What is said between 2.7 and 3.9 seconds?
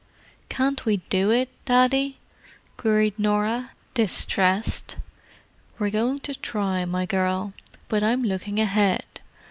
queried Norah,